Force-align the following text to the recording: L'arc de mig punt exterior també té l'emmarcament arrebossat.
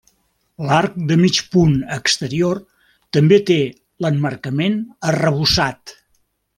L'arc 0.69 0.95
de 1.11 1.17
mig 1.23 1.41
punt 1.57 1.75
exterior 1.97 2.61
també 3.19 3.41
té 3.53 3.61
l'emmarcament 4.07 4.83
arrebossat. 5.15 5.99